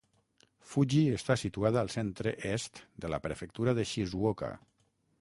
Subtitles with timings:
[0.71, 4.55] Fuji està situada al centre-est de la prefectura de Shizuoka.